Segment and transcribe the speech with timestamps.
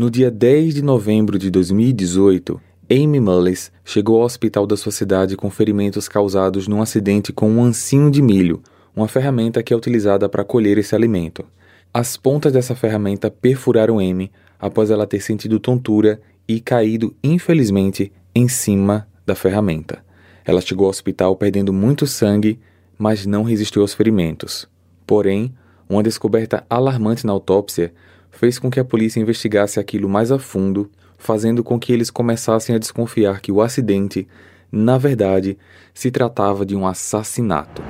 [0.00, 2.58] No dia 10 de novembro de 2018,
[2.90, 7.62] Amy Mullis chegou ao hospital da sua cidade com ferimentos causados num acidente com um
[7.62, 8.62] ancinho de milho,
[8.96, 11.44] uma ferramenta que é utilizada para colher esse alimento.
[11.92, 18.48] As pontas dessa ferramenta perfuraram Amy após ela ter sentido tontura e caído, infelizmente, em
[18.48, 20.02] cima da ferramenta.
[20.46, 22.58] Ela chegou ao hospital perdendo muito sangue,
[22.96, 24.66] mas não resistiu aos ferimentos.
[25.06, 25.52] Porém,
[25.86, 27.92] uma descoberta alarmante na autópsia
[28.30, 32.74] fez com que a polícia investigasse aquilo mais a fundo, fazendo com que eles começassem
[32.74, 34.26] a desconfiar que o acidente,
[34.70, 35.58] na verdade,
[35.92, 37.82] se tratava de um assassinato.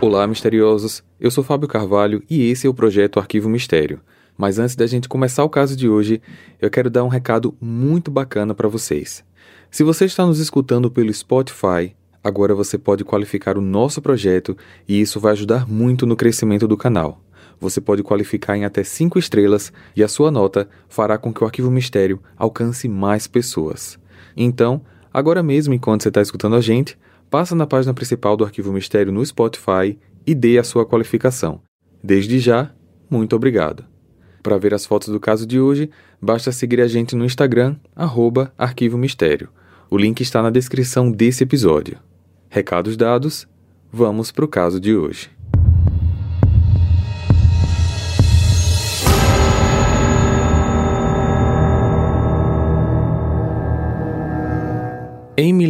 [0.00, 1.02] Olá, misteriosos!
[1.20, 4.00] Eu sou Fábio Carvalho e esse é o projeto Arquivo Mistério.
[4.36, 6.22] Mas antes da gente começar o caso de hoje,
[6.60, 9.22] eu quero dar um recado muito bacana para vocês.
[9.70, 11.94] Se você está nos escutando pelo Spotify,
[12.24, 14.56] agora você pode qualificar o nosso projeto
[14.88, 17.20] e isso vai ajudar muito no crescimento do canal.
[17.60, 21.46] Você pode qualificar em até 5 estrelas e a sua nota fará com que o
[21.46, 23.98] Arquivo Mistério alcance mais pessoas.
[24.34, 24.80] Então,
[25.12, 29.12] agora mesmo enquanto você está escutando a gente, passa na página principal do Arquivo Mistério
[29.12, 31.60] no Spotify e dê a sua qualificação.
[32.02, 32.72] Desde já,
[33.10, 33.84] muito obrigado.
[34.42, 38.52] Para ver as fotos do caso de hoje, basta seguir a gente no Instagram, arroba
[38.56, 39.50] Arquivo Mistério.
[39.90, 41.98] O link está na descrição desse episódio.
[42.48, 43.46] Recados dados,
[43.92, 45.39] vamos para o caso de hoje.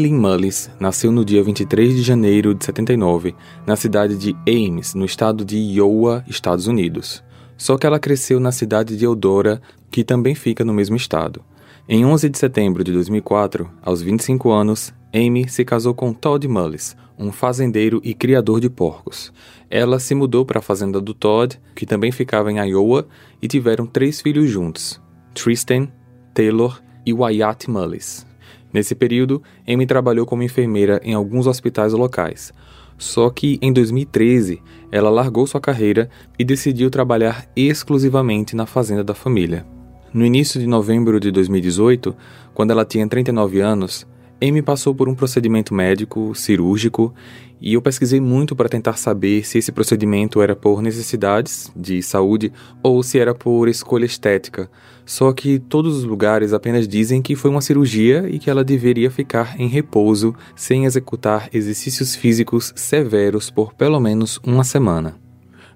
[0.01, 3.35] Lynn Mullis nasceu no dia 23 de janeiro de 79,
[3.67, 7.23] na cidade de Ames, no estado de Iowa, Estados Unidos.
[7.57, 11.43] Só que ela cresceu na cidade de Eudora, que também fica no mesmo estado.
[11.87, 16.97] Em 11 de setembro de 2004, aos 25 anos, Amy se casou com Todd Mullis,
[17.19, 19.31] um fazendeiro e criador de porcos.
[19.69, 23.07] Ela se mudou para a fazenda do Todd, que também ficava em Iowa,
[23.43, 24.99] e tiveram três filhos juntos:
[25.35, 25.89] Tristan,
[26.33, 28.30] Taylor e Wyatt Mullis.
[28.73, 32.53] Nesse período, Amy trabalhou como enfermeira em alguns hospitais locais,
[32.97, 34.63] só que em 2013
[34.93, 36.09] ela largou sua carreira
[36.39, 39.67] e decidiu trabalhar exclusivamente na fazenda da família.
[40.13, 42.15] No início de novembro de 2018,
[42.53, 44.07] quando ela tinha 39 anos,
[44.43, 47.15] Amy passou por um procedimento médico, cirúrgico,
[47.61, 52.51] e eu pesquisei muito para tentar saber se esse procedimento era por necessidades de saúde
[52.83, 54.71] ou se era por escolha estética.
[55.05, 59.11] Só que todos os lugares apenas dizem que foi uma cirurgia e que ela deveria
[59.11, 65.17] ficar em repouso sem executar exercícios físicos severos por pelo menos uma semana.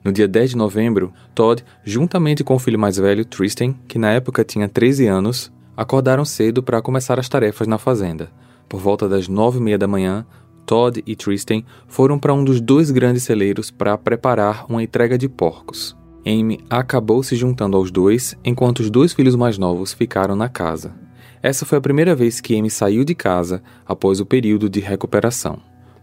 [0.02, 4.10] No dia 10 de novembro, Todd, juntamente com o filho mais velho, Tristan, que na
[4.10, 8.30] época tinha 13 anos, acordaram cedo para começar as tarefas na fazenda.
[8.68, 10.26] Por volta das nove e meia da manhã,
[10.66, 15.28] Todd e Tristan foram para um dos dois grandes celeiros para preparar uma entrega de
[15.28, 15.96] porcos.
[16.26, 20.94] Amy acabou se juntando aos dois, enquanto os dois filhos mais novos ficaram na casa.
[21.42, 25.58] Essa foi a primeira vez que Amy saiu de casa após o período de recuperação.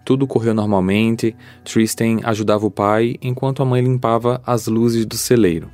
[0.05, 5.69] Tudo correu normalmente, Tristan ajudava o pai enquanto a mãe limpava as luzes do celeiro.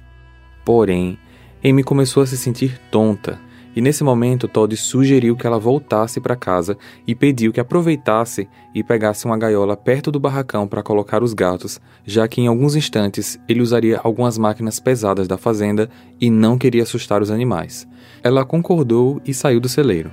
[0.66, 1.18] Porém,
[1.64, 3.40] Amy começou a se sentir tonta
[3.78, 8.84] e nesse momento, Todd sugeriu que ela voltasse para casa e pediu que aproveitasse e
[8.84, 13.40] pegasse uma gaiola perto do barracão para colocar os gatos, já que em alguns instantes
[13.48, 17.88] ele usaria algumas máquinas pesadas da fazenda e não queria assustar os animais.
[18.24, 20.10] Ela concordou e saiu do celeiro.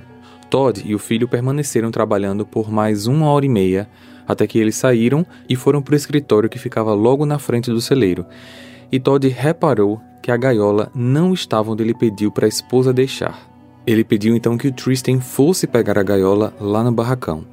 [0.47, 3.89] Todd e o filho permaneceram trabalhando por mais uma hora e meia,
[4.27, 7.81] até que eles saíram e foram para o escritório que ficava logo na frente do
[7.81, 8.27] celeiro.
[8.91, 13.54] E Todd reparou que a gaiola não estava onde ele pediu para a esposa deixar.
[13.87, 17.45] Ele pediu então que o Tristan fosse pegar a gaiola lá no barracão.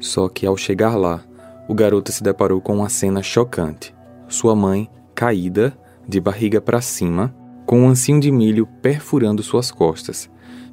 [0.00, 1.22] Só que ao chegar lá,
[1.68, 3.94] o garoto se deparou com uma cena chocante.
[4.26, 7.32] Sua mãe, caída, de barriga para cima,
[7.64, 10.28] com um ancinho de milho perfurando suas costas.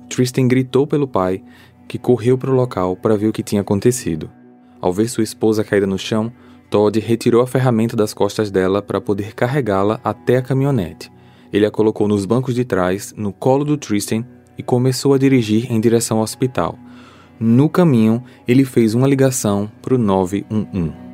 [0.09, 1.43] Tristan gritou pelo pai,
[1.87, 4.29] que correu para o local para ver o que tinha acontecido.
[4.81, 6.31] Ao ver sua esposa caída no chão,
[6.69, 11.11] Todd retirou a ferramenta das costas dela para poder carregá-la até a caminhonete.
[11.53, 14.25] Ele a colocou nos bancos de trás, no colo do Tristan
[14.57, 16.77] e começou a dirigir em direção ao hospital.
[17.39, 21.05] No caminho, ele fez uma ligação para o 911.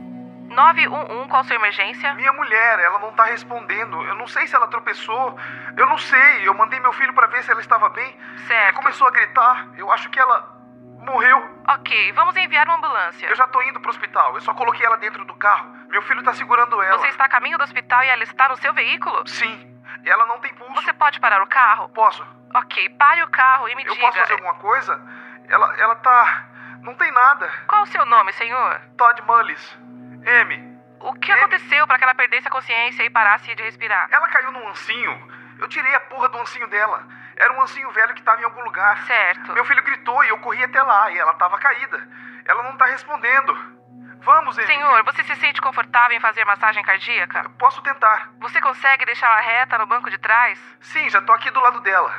[0.52, 2.14] 911, qual sua emergência?
[2.14, 4.02] Minha mulher, ela não tá respondendo.
[4.04, 5.36] Eu não sei se ela tropeçou.
[5.78, 6.48] Eu não sei.
[6.48, 8.16] Eu mandei meu filho para ver se ela estava bem.
[8.48, 8.68] Certo.
[8.68, 9.70] Ele começou a gritar.
[9.78, 10.62] Eu acho que ela
[11.00, 11.42] morreu.
[11.68, 13.28] Ok, vamos enviar uma ambulância.
[13.28, 14.36] Eu já tô indo pro hospital.
[14.36, 15.72] Eu só coloquei ela dentro do carro.
[15.90, 17.00] Meu filho tá segurando ela.
[17.00, 19.28] Você está a caminho do hospital e ela está no seu veículo?
[19.28, 19.80] Sim.
[20.04, 20.82] E ela não tem pulso.
[20.82, 21.90] Você pode parar o carro?
[21.90, 22.26] Posso.
[22.54, 24.06] Ok, pare o carro e me Eu diga.
[24.06, 25.02] posso fazer alguma coisa?
[25.48, 26.48] Ela, ela tá.
[26.82, 27.50] Não tem nada.
[27.68, 28.82] Qual o seu nome, senhor?
[28.98, 29.78] Todd Mullis.
[30.24, 30.80] M.
[31.00, 31.42] O que Amy.
[31.42, 34.08] aconteceu para que ela perdesse a consciência e parasse de respirar?
[34.12, 35.32] Ela caiu num ancinho.
[35.60, 37.04] Eu tirei a porra do ancinho dela.
[37.38, 38.98] Era um ancinho velho que estava em algum lugar.
[39.06, 39.52] Certo.
[39.54, 42.08] Meu filho gritou e eu corri até lá e ela estava caída.
[42.46, 43.81] Ela não está respondendo.
[44.24, 44.68] Vamos, Amy.
[44.68, 47.50] Senhor, você se sente confortável em fazer massagem cardíaca?
[47.58, 48.32] Posso tentar.
[48.40, 50.60] Você consegue deixá-la reta no banco de trás?
[50.80, 52.14] Sim, já tô aqui do lado dela.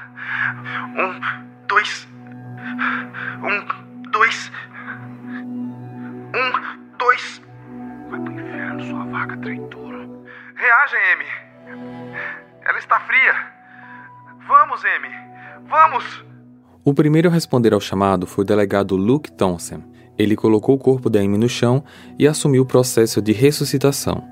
[0.96, 2.08] Um, dois.
[3.42, 4.52] Um, dois.
[6.34, 7.42] Um, dois.
[8.10, 10.08] Vai pro inferno, sua vaca traidora.
[10.56, 11.26] Reaja, Amy.
[12.62, 13.34] Ela está fria.
[14.46, 15.10] Vamos, Amy.
[15.68, 16.24] Vamos.
[16.84, 19.91] O primeiro a responder ao chamado foi o delegado Luke Thompson.
[20.22, 21.82] Ele colocou o corpo da Amy no chão
[22.16, 24.22] e assumiu o processo de ressuscitação.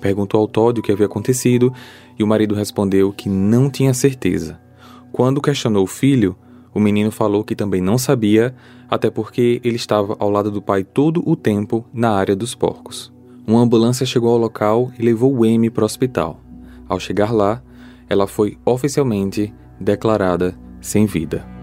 [0.00, 1.72] Perguntou ao Todd o que havia acontecido
[2.18, 4.58] e o marido respondeu que não tinha certeza.
[5.12, 6.34] Quando questionou o filho,
[6.72, 8.54] o menino falou que também não sabia,
[8.88, 13.12] até porque ele estava ao lado do pai todo o tempo na área dos porcos.
[13.46, 16.40] Uma ambulância chegou ao local e levou o Amy para o hospital.
[16.88, 17.62] Ao chegar lá,
[18.08, 21.57] ela foi oficialmente declarada sem vida.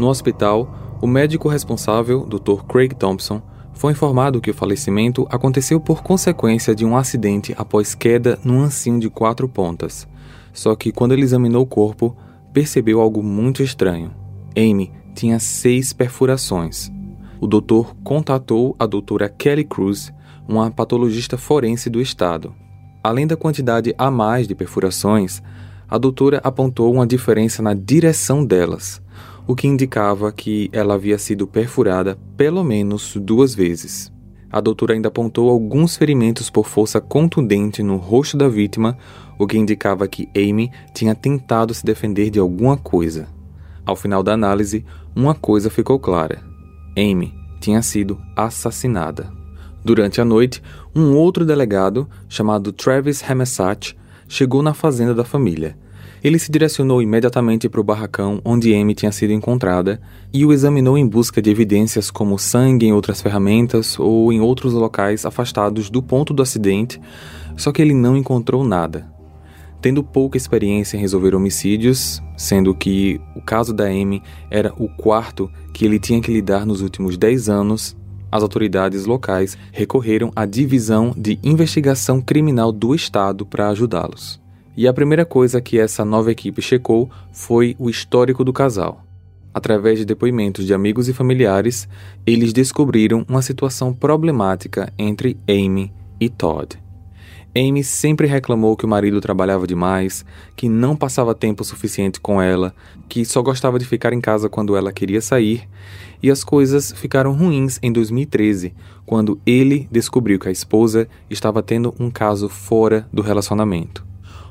[0.00, 2.64] No hospital, o médico responsável, Dr.
[2.66, 3.42] Craig Thompson,
[3.74, 8.98] foi informado que o falecimento aconteceu por consequência de um acidente após queda num ancinho
[8.98, 10.08] de quatro pontas.
[10.54, 12.16] Só que quando ele examinou o corpo,
[12.50, 14.10] percebeu algo muito estranho.
[14.56, 16.90] Amy tinha seis perfurações.
[17.38, 20.10] O doutor contatou a doutora Kelly Cruz,
[20.48, 22.54] uma patologista forense do estado.
[23.04, 25.42] Além da quantidade a mais de perfurações,
[25.86, 29.02] a doutora apontou uma diferença na direção delas,
[29.50, 34.12] o que indicava que ela havia sido perfurada pelo menos duas vezes.
[34.48, 38.96] A doutora ainda apontou alguns ferimentos por força contundente no rosto da vítima,
[39.36, 43.26] o que indicava que Amy tinha tentado se defender de alguma coisa.
[43.84, 44.84] Ao final da análise,
[45.16, 46.40] uma coisa ficou clara:
[46.96, 49.32] Amy tinha sido assassinada.
[49.84, 50.62] Durante a noite,
[50.94, 53.98] um outro delegado, chamado Travis Hamesat,
[54.28, 55.76] chegou na fazenda da família.
[56.22, 60.00] Ele se direcionou imediatamente para o barracão onde Amy tinha sido encontrada
[60.32, 64.74] e o examinou em busca de evidências como sangue em outras ferramentas ou em outros
[64.74, 67.00] locais afastados do ponto do acidente,
[67.56, 69.10] só que ele não encontrou nada.
[69.80, 75.50] Tendo pouca experiência em resolver homicídios, sendo que o caso da Amy era o quarto
[75.72, 77.96] que ele tinha que lidar nos últimos 10 anos,
[78.30, 84.38] as autoridades locais recorreram à Divisão de Investigação Criminal do Estado para ajudá-los.
[84.76, 89.04] E a primeira coisa que essa nova equipe checou foi o histórico do casal.
[89.52, 91.88] Através de depoimentos de amigos e familiares,
[92.24, 96.78] eles descobriram uma situação problemática entre Amy e Todd.
[97.56, 100.24] Amy sempre reclamou que o marido trabalhava demais,
[100.54, 102.72] que não passava tempo suficiente com ela,
[103.08, 105.68] que só gostava de ficar em casa quando ela queria sair,
[106.22, 108.72] e as coisas ficaram ruins em 2013,
[109.04, 114.09] quando ele descobriu que a esposa estava tendo um caso fora do relacionamento.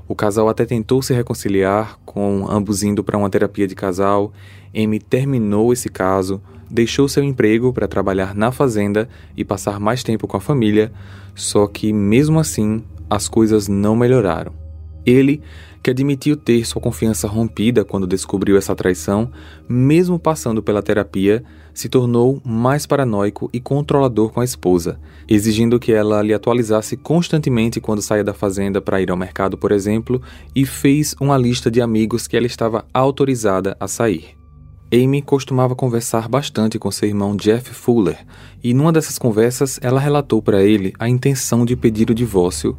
[0.10, 4.34] O casal até tentou se reconciliar, com ambos indo para uma terapia de casal.
[4.76, 9.08] Amy terminou esse caso, deixou seu emprego para trabalhar na fazenda
[9.38, 10.92] e passar mais tempo com a família,
[11.36, 14.52] só que mesmo assim as coisas não melhoraram.
[15.06, 15.42] Ele,
[15.82, 19.32] que admitiu ter sua confiança rompida quando descobriu essa traição,
[19.68, 21.44] mesmo passando pela terapia,
[21.74, 27.80] se tornou mais paranoico e controlador com a esposa, exigindo que ela lhe atualizasse constantemente
[27.80, 30.22] quando saía da fazenda para ir ao mercado, por exemplo,
[30.54, 34.40] e fez uma lista de amigos que ela estava autorizada a sair.
[34.92, 38.18] Amy costumava conversar bastante com seu irmão Jeff Fuller,
[38.64, 42.76] e numa dessas conversas ela relatou para ele a intenção de pedir o divórcio,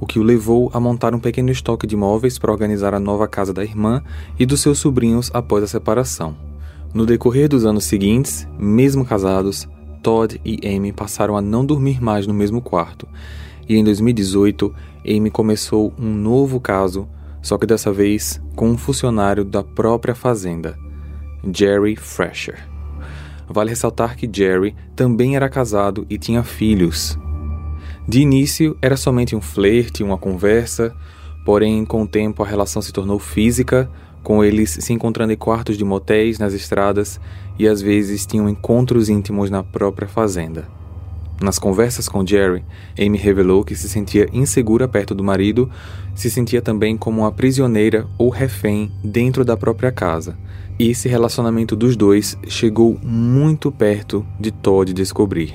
[0.00, 3.26] o que o levou a montar um pequeno estoque de móveis para organizar a nova
[3.26, 4.02] casa da irmã
[4.38, 6.36] e dos seus sobrinhos após a separação.
[6.94, 9.68] No decorrer dos anos seguintes, mesmo casados,
[10.02, 13.06] Todd e Amy passaram a não dormir mais no mesmo quarto.
[13.68, 14.74] E em 2018,
[15.06, 17.08] Amy começou um novo caso,
[17.42, 20.78] só que dessa vez com um funcionário da própria fazenda,
[21.54, 22.58] Jerry Fresher.
[23.48, 27.18] Vale ressaltar que Jerry também era casado e tinha filhos.
[28.08, 30.96] De início, era somente um flerte, uma conversa,
[31.44, 33.86] porém, com o tempo, a relação se tornou física,
[34.22, 37.20] com eles se encontrando em quartos de motéis nas estradas
[37.58, 40.66] e às vezes tinham encontros íntimos na própria fazenda.
[41.38, 42.64] Nas conversas com Jerry,
[42.98, 45.70] Amy revelou que se sentia insegura perto do marido,
[46.14, 50.34] se sentia também como uma prisioneira ou refém dentro da própria casa.
[50.78, 55.54] E esse relacionamento dos dois chegou muito perto de Todd descobrir.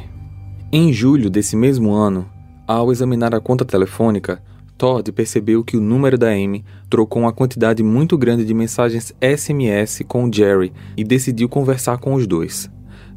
[0.71, 2.25] Em julho desse mesmo ano,
[2.67, 4.41] ao examinar a conta telefônica,
[4.77, 10.03] Todd percebeu que o número da Amy trocou uma quantidade muito grande de mensagens SMS
[10.07, 12.69] com Jerry e decidiu conversar com os dois.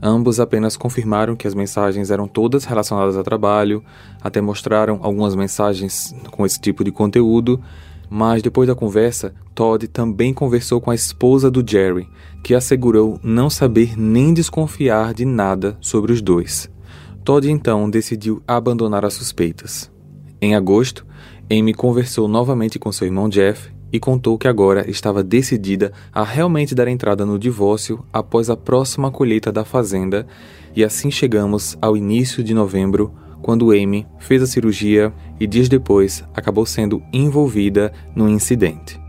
[0.02, 3.82] Ambos apenas confirmaram que as mensagens eram todas relacionadas a trabalho,
[4.20, 7.60] até mostraram algumas mensagens com esse tipo de conteúdo,
[8.08, 12.08] Mas depois da conversa, Todd também conversou com a esposa do Jerry,
[12.42, 16.70] que assegurou não saber nem desconfiar de nada sobre os dois.
[17.26, 19.90] Todd então decidiu abandonar as suspeitas.
[20.40, 21.04] Em agosto,
[21.50, 26.72] Amy conversou novamente com seu irmão Jeff e contou que agora estava decidida a realmente
[26.72, 30.24] dar entrada no divórcio após a próxima colheita da fazenda,
[30.72, 36.22] e assim chegamos ao início de novembro, quando Amy fez a cirurgia e dias depois
[36.32, 39.04] acabou sendo envolvida num incidente.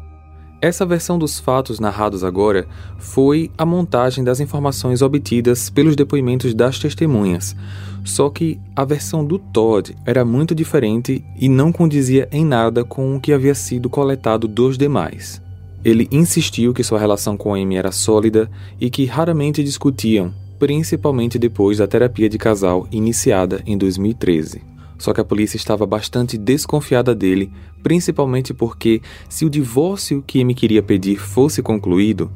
[0.68, 6.78] Essa versão dos fatos narrados agora foi a montagem das informações obtidas pelos depoimentos das
[6.78, 7.56] testemunhas,
[8.04, 13.16] só que a versão do Todd era muito diferente e não condizia em nada com
[13.16, 15.42] o que havia sido coletado dos demais.
[15.86, 21.78] Ele insistiu que sua relação com Amy era sólida e que raramente discutiam, principalmente depois
[21.78, 24.62] da terapia de casal iniciada em 2013.
[24.98, 30.54] Só que a polícia estava bastante desconfiada dele, principalmente porque, se o divórcio que Amy
[30.54, 32.32] queria pedir fosse concluído,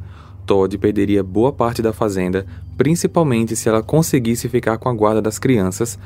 [0.46, 2.46] Todd perderia boa parte da fazenda,
[2.78, 5.98] principalmente se ela conseguisse ficar com a guarda das crianças,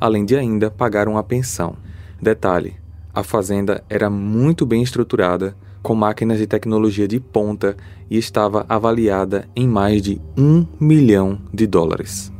[0.00, 1.76] além de ainda pagar uma pensão.
[2.20, 2.76] Detalhe:
[3.14, 7.76] a fazenda era muito bem estruturada, com máquinas de tecnologia de ponta
[8.10, 12.33] e estava avaliada em mais de um milhão de dólares.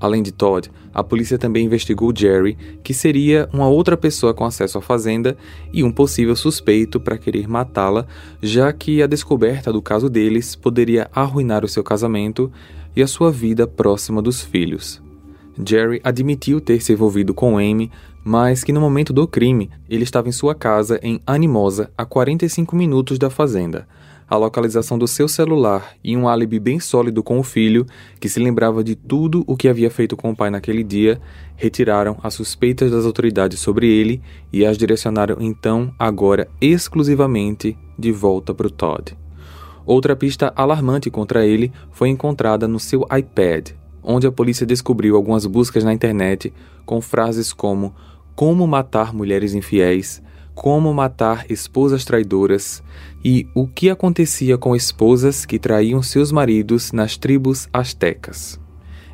[0.00, 4.78] Além de Todd, a polícia também investigou Jerry, que seria uma outra pessoa com acesso
[4.78, 5.36] à fazenda
[5.72, 8.06] e um possível suspeito para querer matá-la,
[8.40, 12.50] já que a descoberta do caso deles poderia arruinar o seu casamento
[12.94, 15.02] e a sua vida próxima dos filhos.
[15.64, 17.90] Jerry admitiu ter se envolvido com Amy,
[18.24, 22.76] mas que no momento do crime ele estava em sua casa em Animosa, a 45
[22.76, 23.88] minutos da fazenda
[24.28, 27.86] a localização do seu celular e um álibi bem sólido com o filho,
[28.20, 31.20] que se lembrava de tudo o que havia feito com o pai naquele dia,
[31.56, 34.20] retiraram as suspeitas das autoridades sobre ele
[34.52, 39.16] e as direcionaram então, agora exclusivamente, de volta para o Todd.
[39.86, 43.70] Outra pista alarmante contra ele foi encontrada no seu iPad,
[44.02, 46.52] onde a polícia descobriu algumas buscas na internet
[46.84, 47.94] com frases como
[48.34, 50.22] como matar mulheres infiéis,
[50.58, 52.82] como matar esposas traidoras
[53.24, 58.58] e o que acontecia com esposas que traíam seus maridos nas tribos astecas.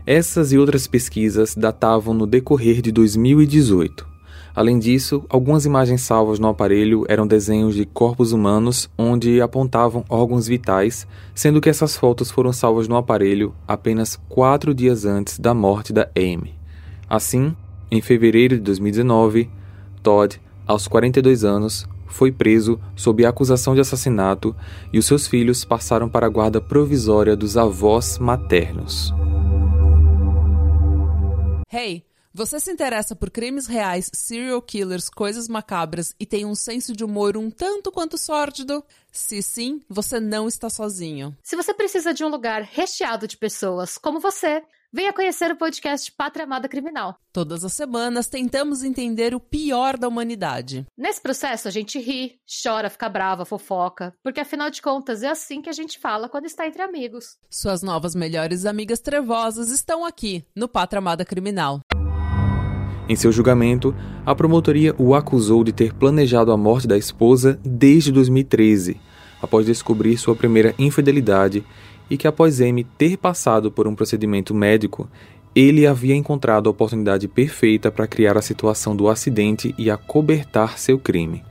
[0.06, 4.08] Essas e outras pesquisas datavam no decorrer de 2018.
[4.56, 10.48] Além disso, algumas imagens salvas no aparelho eram desenhos de corpos humanos onde apontavam órgãos
[10.48, 15.92] vitais, sendo que essas fotos foram salvas no aparelho apenas quatro dias antes da morte
[15.92, 16.54] da Amy.
[17.06, 17.54] Assim,
[17.90, 19.50] em fevereiro de 2019,
[20.02, 24.54] Todd aos 42 anos, foi preso sob acusação de assassinato
[24.92, 29.12] e os seus filhos passaram para a guarda provisória dos avós maternos.
[31.72, 32.04] Hey,
[32.36, 37.04] você se interessa por crimes reais, serial killers, coisas macabras e tem um senso de
[37.04, 38.82] humor um tanto quanto sórdido?
[39.12, 41.36] Se sim, você não está sozinho.
[41.44, 44.64] Se você precisa de um lugar recheado de pessoas como você,
[44.96, 47.16] Venha conhecer o podcast Pátria Amada Criminal.
[47.32, 50.86] Todas as semanas tentamos entender o pior da humanidade.
[50.96, 55.60] Nesse processo a gente ri, chora, fica brava, fofoca, porque afinal de contas é assim
[55.60, 57.36] que a gente fala quando está entre amigos.
[57.50, 61.80] Suas novas melhores amigas trevosas estão aqui no Pátria Amada Criminal.
[63.08, 63.92] Em seu julgamento,
[64.24, 69.00] a promotoria o acusou de ter planejado a morte da esposa desde 2013,
[69.42, 71.66] após descobrir sua primeira infidelidade
[72.10, 75.08] e que após M ter passado por um procedimento médico,
[75.54, 80.98] ele havia encontrado a oportunidade perfeita para criar a situação do acidente e acobertar seu
[80.98, 81.42] crime.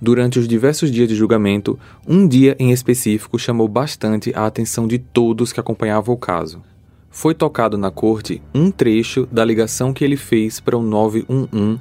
[0.00, 4.98] Durante os diversos dias de julgamento, um dia em específico chamou bastante a atenção de
[4.98, 6.60] todos que acompanhavam o caso.
[7.08, 11.78] Foi tocado na corte um trecho da ligação que ele fez para o 911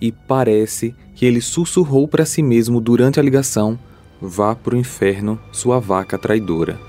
[0.00, 3.78] e parece que ele sussurrou para si mesmo durante a ligação:
[4.22, 6.80] Vá para o inferno, sua vaca traidora.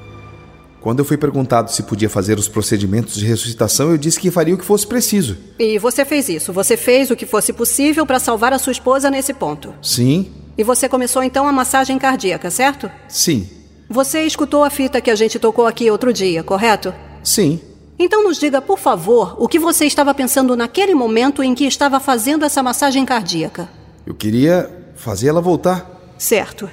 [0.81, 4.55] Quando eu fui perguntado se podia fazer os procedimentos de ressuscitação, eu disse que faria
[4.55, 5.37] o que fosse preciso.
[5.59, 6.51] E você fez isso?
[6.51, 9.75] Você fez o que fosse possível para salvar a sua esposa nesse ponto?
[9.79, 10.31] Sim.
[10.57, 12.89] E você começou então a massagem cardíaca, certo?
[13.07, 13.47] Sim.
[13.87, 16.91] Você escutou a fita que a gente tocou aqui outro dia, correto?
[17.23, 17.59] Sim.
[17.99, 21.99] Então nos diga, por favor, o que você estava pensando naquele momento em que estava
[21.99, 23.69] fazendo essa massagem cardíaca.
[24.03, 26.15] Eu queria fazer ela voltar.
[26.17, 26.67] Certo.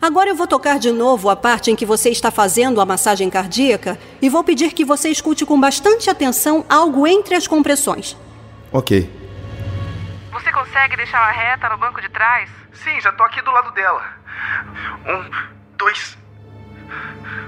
[0.00, 3.28] Agora eu vou tocar de novo a parte em que você está fazendo a massagem
[3.28, 8.16] cardíaca e vou pedir que você escute com bastante atenção algo entre as compressões.
[8.72, 9.10] Ok.
[10.32, 12.48] Você consegue deixá-la reta no banco de trás?
[12.72, 14.04] Sim, já tô aqui do lado dela.
[15.04, 15.30] Um,
[15.76, 16.16] dois.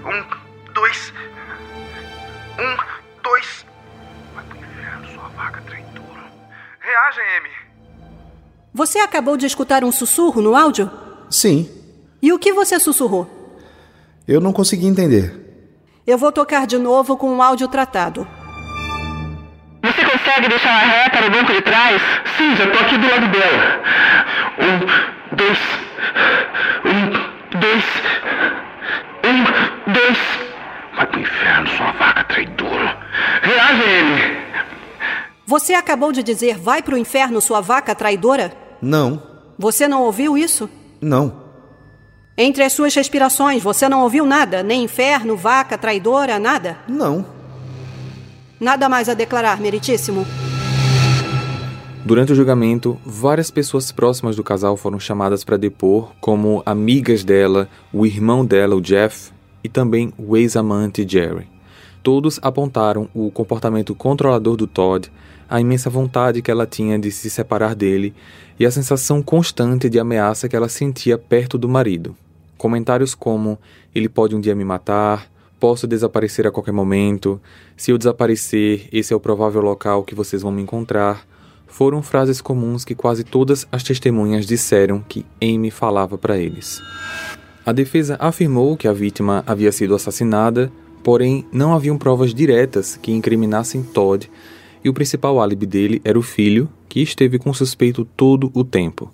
[0.05, 1.13] Um, dois.
[2.59, 3.67] Um, dois.
[4.35, 6.33] Vai pro inferno, sua vaca traidora.
[6.81, 7.51] Reaja, Amy.
[8.75, 10.91] Você acabou de escutar um sussurro no áudio?
[11.31, 11.80] Sim.
[12.23, 13.29] E o que você sussurrou?
[14.27, 15.35] Eu não consegui entender.
[16.07, 18.27] Eu vou tocar de novo com um áudio tratado.
[19.83, 22.01] Você consegue deixar a reta no banco de trás?
[22.37, 23.83] Sim, já tô aqui do lado dela.
[24.59, 25.59] Um, dois.
[26.85, 27.85] Um, dois.
[29.25, 30.19] Um, dois.
[30.97, 32.99] Vai pro inferno, sua vaca traidora.
[33.43, 34.41] Reage, Amy.
[35.47, 38.53] Você acabou de dizer vai pro inferno, sua vaca traidora?
[38.83, 39.23] Não.
[39.59, 40.69] Você não ouviu isso?
[41.01, 41.40] Não.
[42.43, 44.63] Entre as suas respirações, você não ouviu nada?
[44.63, 46.79] Nem inferno, vaca, traidora, nada?
[46.89, 47.23] Não.
[48.59, 50.25] Nada mais a declarar, meritíssimo.
[52.03, 57.69] Durante o julgamento, várias pessoas próximas do casal foram chamadas para depor, como amigas dela,
[57.93, 59.31] o irmão dela, o Jeff,
[59.63, 61.47] e também o ex-amante Jerry.
[62.03, 65.13] Todos apontaram o comportamento controlador do Todd,
[65.47, 68.15] a imensa vontade que ela tinha de se separar dele
[68.59, 72.17] e a sensação constante de ameaça que ela sentia perto do marido.
[72.61, 73.59] Comentários como:
[73.95, 77.41] ele pode um dia me matar, posso desaparecer a qualquer momento,
[77.75, 81.27] se eu desaparecer, esse é o provável local que vocês vão me encontrar,
[81.67, 86.83] foram frases comuns que quase todas as testemunhas disseram que Amy falava para eles.
[87.65, 90.71] A defesa afirmou que a vítima havia sido assassinada,
[91.03, 94.31] porém não haviam provas diretas que incriminassem Todd,
[94.85, 98.63] e o principal álibi dele era o filho, que esteve com o suspeito todo o
[98.63, 99.11] tempo.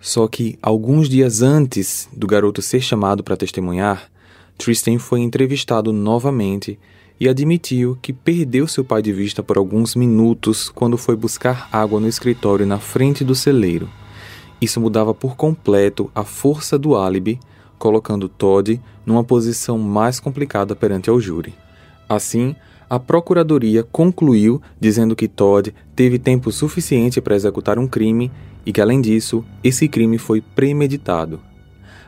[0.00, 4.10] Só que, alguns dias antes do garoto ser chamado para testemunhar,
[4.56, 6.78] Tristan foi entrevistado novamente
[7.18, 11.98] e admitiu que perdeu seu pai de vista por alguns minutos quando foi buscar água
[11.98, 13.88] no escritório na frente do celeiro.
[14.60, 17.38] Isso mudava por completo a força do álibi,
[17.78, 21.54] colocando Todd numa posição mais complicada perante ao júri.
[22.08, 22.54] Assim,
[22.88, 28.30] a procuradoria concluiu dizendo que Todd teve tempo suficiente para executar um crime
[28.66, 31.40] e que, além disso, esse crime foi premeditado.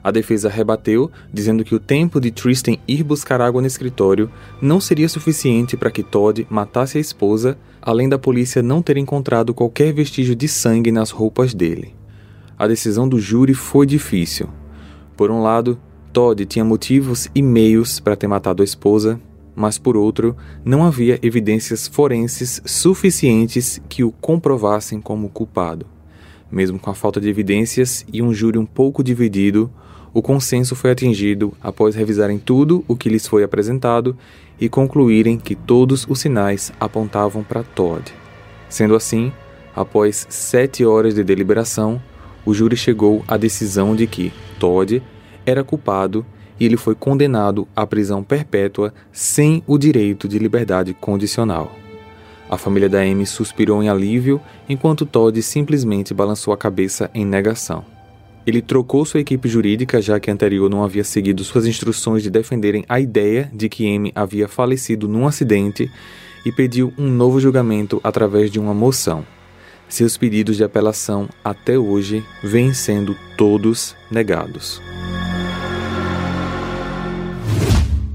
[0.03, 4.81] A defesa rebateu, dizendo que o tempo de Tristan ir buscar água no escritório não
[4.81, 9.93] seria suficiente para que Todd matasse a esposa, além da polícia não ter encontrado qualquer
[9.93, 11.95] vestígio de sangue nas roupas dele.
[12.59, 14.49] A decisão do júri foi difícil.
[15.17, 15.79] Por um lado,
[16.13, 19.21] Todd tinha motivos e meios para ter matado a esposa,
[19.55, 25.98] mas por outro, não havia evidências forenses suficientes que o comprovassem como culpado.
[26.51, 29.71] Mesmo com a falta de evidências e um júri um pouco dividido,
[30.13, 34.17] o consenso foi atingido após revisarem tudo o que lhes foi apresentado
[34.61, 38.13] e concluírem que todos os sinais apontavam para Todd.
[38.69, 39.33] Sendo assim,
[39.77, 42.01] após sete horas de deliberação,
[42.45, 45.03] o júri chegou à decisão de que Todd
[45.45, 46.25] era culpado
[46.59, 51.73] e ele foi condenado à prisão perpétua sem o direito de liberdade condicional.
[52.51, 57.85] A família da Amy suspirou em alívio, enquanto Todd simplesmente balançou a cabeça em negação.
[58.47, 62.31] Ele trocou sua equipe jurídica, já que a anterior não havia seguido suas instruções de
[62.31, 65.91] defenderem a ideia de que Amy havia falecido num acidente,
[66.47, 69.27] e pediu um novo julgamento através de uma moção.
[69.87, 74.81] Seus pedidos de apelação até hoje vêm sendo todos negados.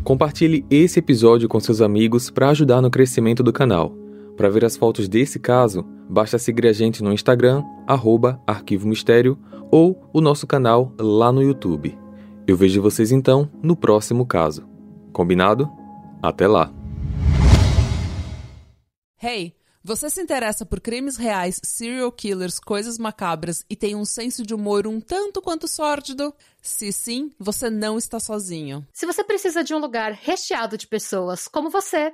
[0.03, 4.02] Compartilhe esse episódio com seus amigos para ajudar no crescimento do canal.
[4.35, 9.37] Para ver as fotos desse caso, basta seguir a gente no Instagram, arroba Arquivo Mistério,
[9.71, 11.97] ou o nosso canal lá no YouTube.
[12.47, 14.67] Eu vejo vocês então no próximo caso.
[15.11, 15.69] Combinado?
[16.21, 16.73] Até lá!
[19.21, 24.43] Hey, você se interessa por crimes reais, serial killers, coisas macabras e tem um senso
[24.43, 26.33] de humor um tanto quanto sórdido?
[26.61, 28.85] Se sim, você não está sozinho.
[28.93, 32.13] Se você precisa de um lugar recheado de pessoas como você,